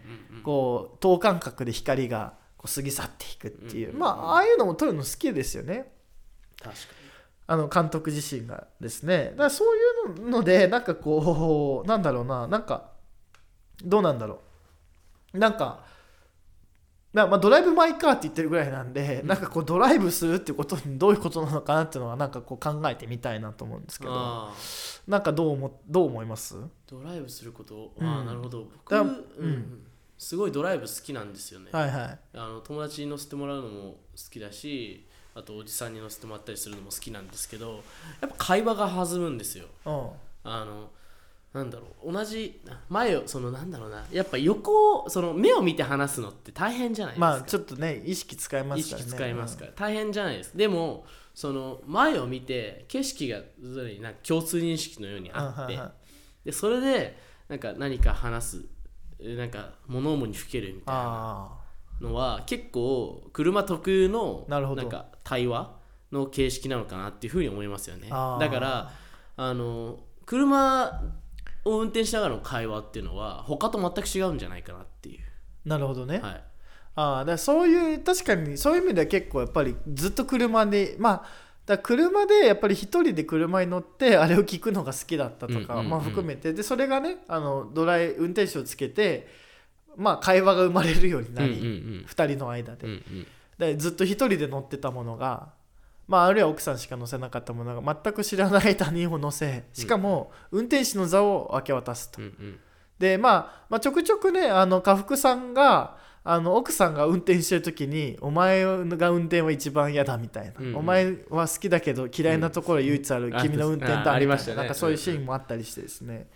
[0.43, 5.93] こう等間隔で光がこう過ぎ去っていくっていう、うんまあああいうのも撮るの好きですよね。
[6.61, 6.77] 確か
[7.51, 9.31] あの監督自身がですね。
[9.31, 12.47] だからそういうのでなんかこうなんだろうな。
[12.47, 12.91] なんか
[13.83, 14.39] どうなんだろ
[15.33, 15.37] う。
[15.37, 15.83] なんか
[17.11, 24.49] まあまあドライブ・マイ・カーって言ってるぐらいなんで、なんかこうドライブするってことにどういうことなのかなっていうのはなんかこう考えてみたいなと思うんですけど。
[25.09, 26.55] なんかどう思どう思います？
[26.87, 27.91] ドライブすること？
[27.97, 28.07] うん。
[28.07, 28.63] ああなるほど。
[28.63, 29.01] 僕う
[29.45, 29.85] ん。
[30.17, 31.67] すごいドライブ好きなんですよね。
[31.73, 32.19] はいはい。
[32.33, 33.97] あの友達に乗せてもらうのも好
[34.29, 37.83] きだしあとおじさんに乗せてもらったりするのも好きなんですけど
[38.21, 39.65] やっぱ会話が弾むんですよ。
[39.85, 40.09] うん。
[40.43, 40.89] あの
[41.53, 47.27] なんだろう同じ前をそのなんだろうなやっぱ横をその目を見て話すのって大変じゃないですか。
[47.27, 49.05] まあちょっとね意識使いますからね。
[49.05, 50.57] 意識使いますから、大変じゃないです。
[50.57, 53.39] でもその前を見て景色が
[53.73, 55.79] それになんか共通認識のようにあって、
[56.45, 57.17] でそれで
[57.49, 58.65] なんか何か話す
[59.19, 61.01] えなんか物思いにふけるみたいな。
[61.03, 61.60] あ
[62.01, 64.83] のは結構車特有のなるほど。
[64.83, 65.75] んか対話
[66.11, 68.09] の形式なのかなっていうふうに思いますよね。
[68.09, 68.91] だから
[69.37, 71.01] あの車
[71.65, 75.19] を運転しながらの会話っていうのは他と全く違うんじゃないかなっていう、
[75.65, 76.43] あなるほどね、はい、
[76.95, 81.25] ああだそういう確かにそういう意味では結構やっぱりずっと車でまあ
[81.65, 86.53] だ車でやっぱり一人で車に乗ってあれを聞くのが好きだったとか、まあ、含めて。
[86.53, 89.27] でそれがねあのドライ運転手をつけて
[89.97, 93.27] まあ会話が生まれるようになり、うんうん2人の間で,、うんうん。
[93.57, 95.49] でずっと一人で乗ってたものが、
[96.07, 102.21] まあ、あるいは奥さんしか乗せなかったものが全く知らない他人を乗せしかも運転手の座を明け渡すと。
[102.21, 102.59] うんうん。
[102.99, 110.75] で、まあ、まあちょくちょくねあの家福さんがあの奥さんが運転してる時に「お前が運転は一番嫌だ」みたいな、うんうん。
[110.77, 113.37] お前は好きだけど嫌いなところは唯一ある、うん。
[113.41, 114.11] 君の運転だ」みたいな。
[114.11, 114.57] あありましたね。
[114.57, 116.29] なんかそういうシーンもあったりしてですね、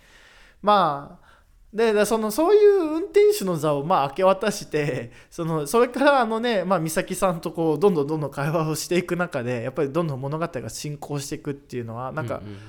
[0.62, 1.35] まあで
[1.76, 12.60] でそのそういう運転手の座をまあ明け渡してそのそれからあのね、まあ、美咲さんとこうどんどんどんどん会話をしていく中でやっぱりどんどん物語が進行していくっていうのはなんか、うんうんうん。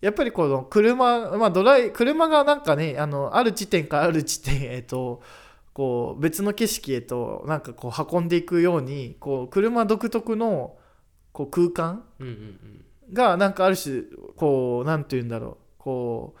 [0.00, 5.22] やっぱりこの車、まあ、ドライ車がなんかねあのある地点からある地点へと
[5.72, 10.76] こう別の景色へとなんかこう運んでいくようにこう車独特の
[11.30, 12.04] こう空間
[13.12, 14.02] がなんかある種
[14.36, 16.40] こうなんて言うんだろうこう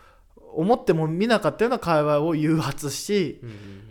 [0.58, 3.84] 思っても見なかったような会話を誘発しうんうん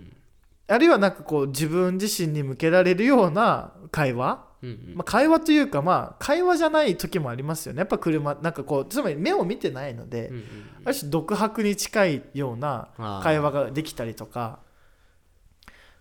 [0.70, 4.96] あるいはなんかこう自分自身に向けられるような会話うんうん。
[4.96, 7.80] まあ、会話というかまあ会話じゃない時もありますよね。
[7.80, 10.44] やっぱ車なんかこうつまり目を見てないので、うんうん
[10.86, 12.90] ある種独白に近いような
[13.22, 14.60] 会話ができたりとか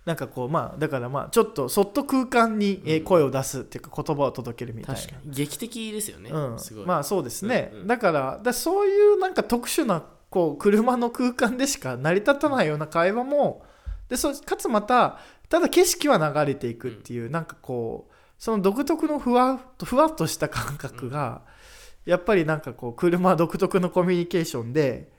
[0.04, 5.00] なんかこうまあだからまあちょっとそっと空間に声を出すっていうか言葉を届けるみたいな。
[5.26, 6.58] 劇的ですよね、うん。
[6.58, 7.86] すごい、まあそうですね、うんうん。
[7.86, 13.64] だからだそういうなんか特殊なこう車の空間でしか成り立たないような会話も
[14.08, 21.42] でそかつまたただ景色は流れていくっていう、なんかこうその独特のふわっとふわっとした感覚が、
[22.04, 25.12] やっぱりなんかこう車独特のコミュニケーションで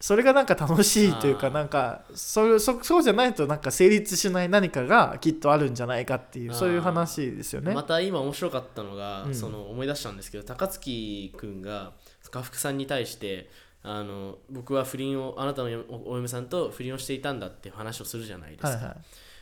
[0.00, 7.72] それがなんか楽しいというかなんかそそそうじゃないとなんか成立しない何かがきっとあるんじゃないかっていうそういう話ですよね。
[7.72, 9.34] また今面白かったのが、うん。
[9.34, 11.92] その思い出したんですけど高槻君が
[12.30, 13.50] 家福さんに対して
[13.84, 18.94] あの僕は不倫をあなたのおお嫁さんと不倫をしていたんだって話をするじゃないですか、はいはい、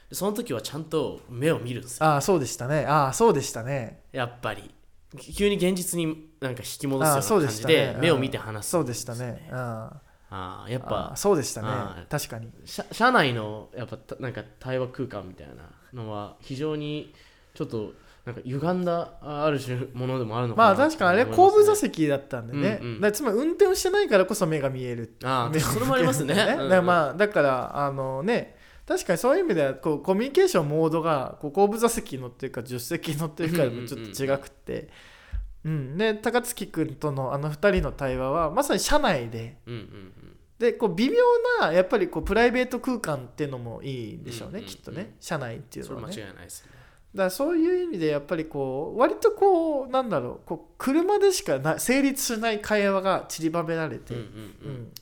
[0.08, 2.06] でその時はちゃんと目を見るんですよ。
[2.06, 2.86] ああそうでしたね。
[2.86, 4.02] ああそうでしたね。
[4.12, 4.70] やっぱり。
[5.18, 9.48] 急に現実になんか引き戻すそうでしたような感じでね目を見て話すそうでしたね。
[9.50, 10.00] あ
[10.30, 11.12] ああやっあぱ。
[11.14, 11.68] あそうでしたね。
[12.08, 12.48] 確かに。
[12.64, 15.54] 社社内のやっぱたなんか対話空間みたいな
[15.92, 17.12] のは非常に
[17.54, 17.92] ちょっと
[18.24, 21.54] なんか歪んだあある種ものでもあるのかなまあ確かにあれと思いますね。
[21.54, 22.94] 後部座席だったんでね、うんうん。
[22.96, 26.34] だからつまり運転をしてないからこそ目が見える目をああそれもありますね。
[26.34, 28.56] だかうんらまあだからあのね
[28.86, 34.88] 確かにそういう意味ではこうコミュニケーションモードがこう後部座席乗ってるか助手席乗ってるかでもちょっと違くて、
[35.64, 35.96] うん。
[35.96, 39.56] で高槻君とのあの2人の対話はまさに車内で。
[39.66, 40.12] うんうん
[40.60, 41.16] でこう微妙
[41.62, 45.16] なやっぱりこうプライベート空間っていうのもいいんでしょうね、うんうんきっとね。
[45.18, 46.28] 車内ってうんそれ間いうのはね。
[46.28, 46.70] 違いないですね
[47.14, 54.92] だからそういう意味でやっぱりこう割とこうなんだろうこう車でしかな成立しない会話が散りばめられて、うんうんうん。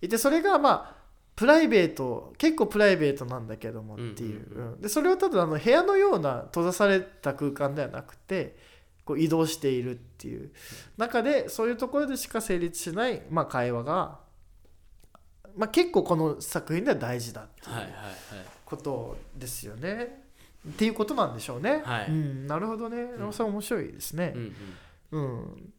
[0.00, 1.00] いてそれがまあ
[1.36, 4.72] プライベート結構プライベートなんだけどもっていう,、うんうん。
[4.72, 4.80] うん。
[4.80, 8.56] でそれをただあの部屋のような閉ざされた空間ではなくて
[9.04, 10.50] こう移動しているっていう。
[10.96, 14.18] 中でそういうところでしか成立しない、まあ、会話が、
[15.56, 18.14] まあ、結構この作品では大事だっていうはいはいはい。
[18.64, 20.19] ことですよね。
[20.68, 21.82] っていうことなんでしょうね。
[21.84, 22.96] はいうん、なるほどね。
[22.96, 24.32] うんそれ面白いですね。
[24.34, 24.54] うん
[25.12, 25.72] うんうん。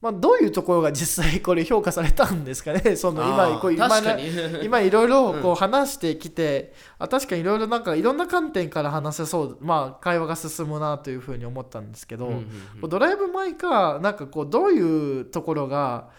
[0.00, 2.94] まあ、どういうところが実際これ評価されたんですかね。
[2.94, 3.72] その今こう
[4.62, 12.46] 今いろいろこうう話してきて、あ確かにいろいろなんかいろんな観点から話せそうまあ会話が進むなというふうに思ったんですけど、うんうん
[12.82, 16.10] うんドライブ・マイ・カーなんかこうどういうところが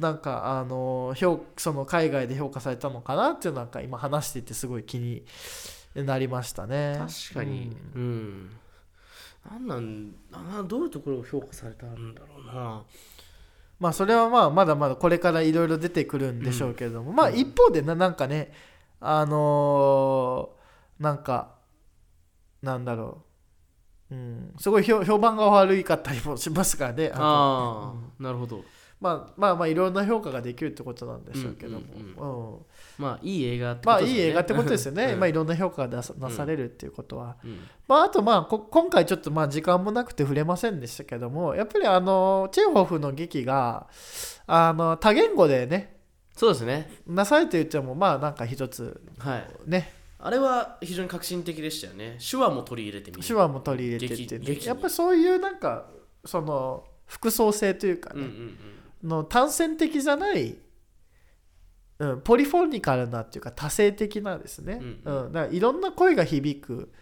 [0.00, 5.24] なんかあの評その海外で評価されたのかなっていうのなんか今話していてすごい気に
[5.94, 6.96] なりましたね。
[6.98, 7.76] 確かに。
[7.94, 8.50] うん、
[9.50, 9.66] なん
[10.30, 12.82] なんあどういうところが評価されたんだろうな。
[13.80, 18.52] まあそれはまあまだまだこれからいろいろ出てくるんでしょうけれども、まあ一方でななんかね
[19.00, 21.54] あのーなんか
[22.62, 23.22] なんだろ
[24.10, 24.14] う。
[24.14, 28.64] ん、すごい評評判が悪いかったりもしますからねあのああなるほど
[29.00, 31.84] まあまあまあいろんな評価ができるってことなんでしょうけども、
[32.18, 32.58] うんうん
[32.98, 34.22] まあいい映画ってこまあとですよね。
[34.22, 35.20] いい映画ってことですよね、うん。
[35.20, 37.60] まあいろんな評価がなされるっていうことは、うん。
[37.86, 43.86] まああとまあこ今回ちょっとまあ時間もなくて触れませんでしたけどもやっぱりあのチェーホフの劇が
[44.48, 45.96] あの多言語でね
[46.36, 46.90] そうですね。
[47.06, 49.70] なされてるっていうのもまあなんか一つはい。
[49.70, 49.92] ね。
[50.20, 52.18] あれは非常に革新的でしたよね。
[52.18, 53.22] 手話も取り入れてみる。
[53.22, 54.66] 手話も取り入れてっていう劇劇に。
[54.66, 55.86] やっぱりそういうなんか
[56.24, 58.58] その複層性というかね、うんうん
[59.02, 60.56] の単線的じゃない、
[61.98, 65.32] うん、ポリフォニカルなっていうか多性的なですね、ううん。
[65.32, 66.92] だからいろんな声が響く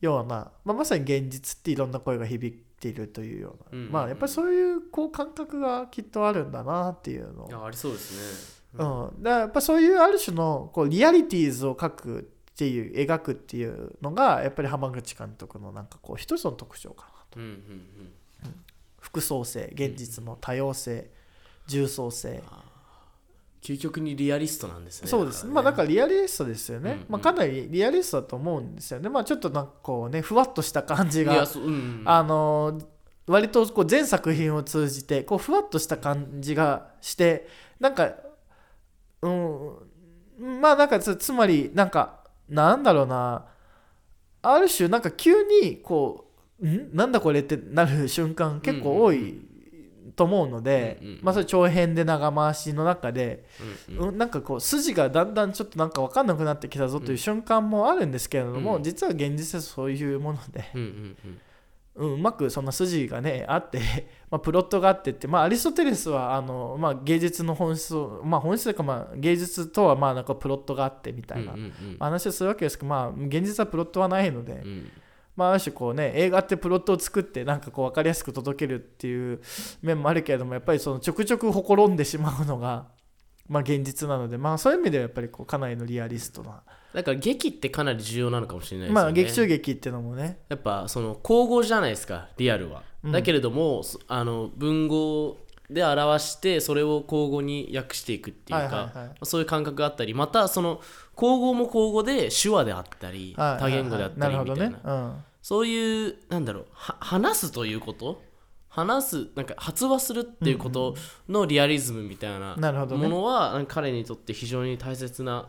[0.00, 3.92] ような、まあ、まさに現実っていろんな声が響いているというような、うんうんうん。
[3.92, 17.06] まあやっぱりそういうこう感覚がきっとあるんだなっていうのうんいやありそうですうねん、だからやっぱそういうある種のこうリアリティーズを描くっていう描くっていうのがやっぱり浜口監督のなんかこう一つの特徴か
[17.36, 17.50] なうんうん。
[17.50, 18.54] うん。
[19.00, 21.10] 複層性現実の多様性
[21.68, 22.42] 重層性。
[23.62, 25.08] 究極にリアリストなんですね。
[25.08, 25.46] そうです。
[25.46, 25.52] ね。
[25.52, 26.90] まあだからリアリストですよね。
[26.90, 27.06] うんうん。
[27.08, 29.08] まあかなりリアリストだと思うんですよね。
[29.08, 32.02] まあちょっとなんかこうね、ふわっとした感じが、そううんうん。
[32.04, 32.86] あのー
[33.28, 37.46] 割とこう全作品を通じて、こうふわっとした感じがして、
[37.78, 38.14] なんか、
[39.20, 43.44] うん、まあなんかつつまりなんか、なんだろうな、
[44.40, 46.96] ある種なんか急にこう、ん？
[46.96, 49.46] なんだこれってなる瞬間結構多い
[50.18, 53.44] と思うのでうんうんうん、まあそれ長編で長回しの中で、
[53.88, 54.08] うんうん。
[54.08, 58.82] うん、なんかこう筋がだんだんちょっとなんか分かんなくなってきたぞという瞬間もあるんですけれども、うん。
[58.82, 61.40] 実は現実はそういうもので、うんうんうん。
[61.94, 63.80] うん、うまくそんな筋がねあって、
[64.30, 71.54] まあ、プロットがあってって、まあ、アリストテレスはあの、まあ、芸術の本質を、まあ、本質というか、まあ、芸術とはまあなんかプロットがあってみたいな
[72.00, 74.90] 話をするわけですけど、まあ、現実はプロットはないので、うん
[75.38, 79.40] まあ、ある種こうね映画ってプロットを作ってなんかこう分かりやすく届けるっていう
[79.82, 82.88] 面もあるけれどもやっぱりそのちょくちょくほころんでしまうのが、
[83.48, 89.04] まあ、現実なので、まあ、そういう意味ではやっぱりこうかなりのリアリストな、だから劇ってかなり重要なのかもしれないですよね。
[89.04, 90.40] まあ劇中劇っていうのもね。
[90.48, 93.12] やっぱその口語じゃないですかリアルは、うん。
[93.12, 95.38] だけれどもそあの文語
[95.70, 100.80] で表してそれを口語に訳していくっていうか、そういう感覚があったりまたその
[101.14, 105.24] 口語も口語で手話であったり、多言語であったりみたいな。
[105.42, 108.22] そういうなんだろうは話すということ？
[108.70, 110.94] 話すなんか発話するっていうこと
[111.28, 113.08] のリアリズムみたいななるほどね。
[113.08, 115.48] ものは、彼にとって非常に大切な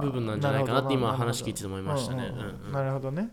[0.00, 2.32] 部分なんじゃないかなって今話聞いてて思いましたね。
[2.32, 2.48] うんうんうん。
[2.48, 2.72] うんうん。
[2.72, 3.28] なるほどね、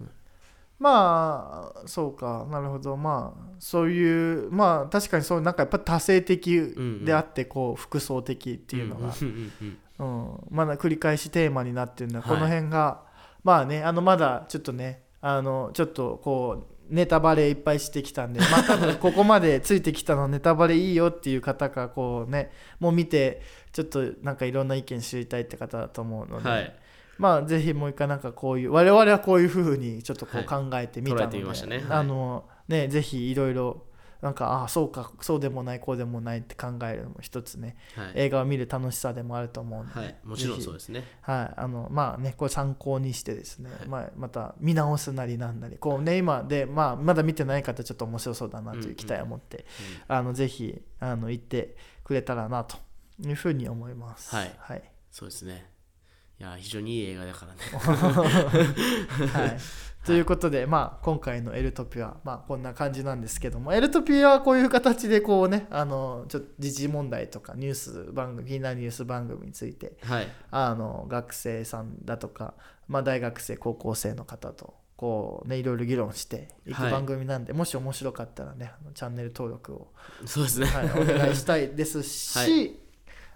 [0.84, 2.98] まあそうかなるほど。
[2.98, 12.36] まあそういうまあ確かにそうなんかやっぱ多性的であってこう複層的っていうのが、うんまだ繰り返しテーマになってるのは、はい。
[12.36, 13.04] この辺が
[13.46, 23.42] まあねあのまだちょっとねあのちょっとこうネタバレいっぱいしてきたんでまあ多分ここまでついてきたのネタバレいいよっていう方がこうねもう見て
[23.72, 26.76] ちょっとなんかいろんな意見知りたいって方だと思うので、はい
[27.18, 33.86] まあぜひもう一回なんかこういう我々はこういうふうにちょっとこう考えてみたので、あのねぜひいろいろ
[34.24, 38.12] なんかああそうかそうでもないこうでもないって考えるのも一つねはい。
[38.16, 41.04] 映画を見る楽しさでもあると思うので、はい、もちろんそうですね。
[41.22, 43.88] はい、あのまあねこれ参考にしてですね、はい。
[43.88, 49.66] まあ、また見直すなりなんなりこうね今で、まあ、まだ見てない方ちょっと面白そうだなという期待を持って、
[50.08, 52.78] あのぜひあの行ってくれたらなと
[53.20, 54.34] いうふうに思います。
[54.34, 54.56] はい。
[54.58, 54.84] はい。
[55.12, 55.73] そうですね。
[56.44, 57.60] いや、非常にいい映画だからね。
[59.32, 59.58] はい、
[60.06, 70.28] ということで、まあ、今回の「エルトピ」は、まあ、こんな感じなんですけどもエルトピはこういう形でこうねあのちょっと時事問題とかニュース番組気になるニュース番組についてはい。
[70.52, 72.56] あの学生さんだとか、
[72.90, 79.94] まあ、大学生高校生の方とこうねいろいろ議論していくはい番組なんで、もし面白かったらねあのチャンネル登録を、
[80.26, 80.66] そうですね。
[80.68, 82.80] はい、お願いしたいですし、 はい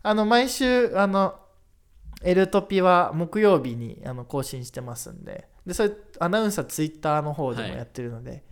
[0.04, 1.47] あの毎週あの
[2.24, 5.48] エルトピは木曜日にあの更新してますんで。
[5.66, 8.44] でそれアナウンサーツイッターの方でもやってるので、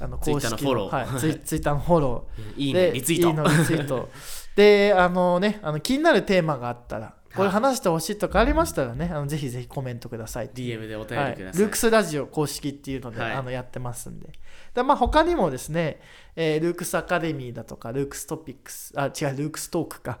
[0.00, 1.06] あの公式のフォロー。
[1.10, 2.60] はい、ツイツイッターのフォロー。
[2.60, 3.28] いいね、でリツイート。
[3.28, 4.08] いいのリツイート。
[4.56, 11.62] であのねあの気になるテーマがあったらこれ話してほしいとかありましたらねあのぜひぜひコメントください DM でお便はい、りください。
[11.62, 13.32] ルークスラジオ公式っていうので、はい。
[13.34, 14.32] あのやってますんで。
[14.74, 16.00] で、まあ、他にもですね、
[16.34, 20.18] えールークスアカデミーだとかルークストピックスあ違うルークストークか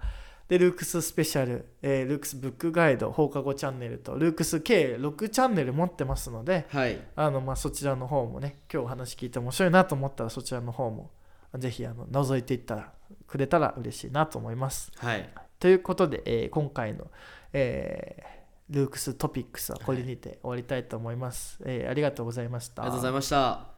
[0.48, 6.98] でルークススペシャル、えールークスブックガイド放課後チャンネルとルークス計6チャンネル持ってますのではい。
[7.16, 11.10] あのまあそちらの方もね今日お話聞いて面白いなと思ったらそちらの方も
[11.58, 12.92] ぜひあの覗いていったら
[13.26, 14.90] くれたら嬉しいなと思います。
[14.96, 15.28] はい。
[15.58, 17.08] ということで、えー今回の、
[17.52, 18.38] えー
[18.70, 21.58] ルークストピックスはこれにて終わりたいと思います。
[21.64, 22.82] えーありがとうございました。
[22.82, 23.77] ありがとうございました。